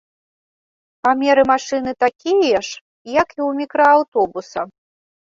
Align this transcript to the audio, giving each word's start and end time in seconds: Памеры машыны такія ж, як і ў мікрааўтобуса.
Памеры 1.07 1.43
машыны 1.51 1.91
такія 2.05 2.65
ж, 2.71 2.83
як 3.21 3.27
і 3.37 3.41
ў 3.49 3.63
мікрааўтобуса. 3.63 4.61